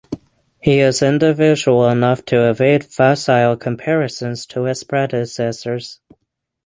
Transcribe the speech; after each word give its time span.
He 0.59 0.79
is 0.79 1.03
individual 1.03 1.87
enough 1.87 2.25
to 2.25 2.49
evade 2.49 2.83
facile 2.85 3.55
comparisons 3.55 4.47
to 4.47 4.63
his 4.63 4.83
predecessors. 4.83 5.99